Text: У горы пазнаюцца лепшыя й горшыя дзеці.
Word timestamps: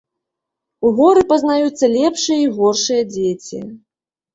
У 0.89 0.93
горы 1.01 1.21
пазнаюцца 1.33 1.93
лепшыя 1.99 2.41
й 2.43 2.53
горшыя 2.59 3.09
дзеці. 3.15 3.67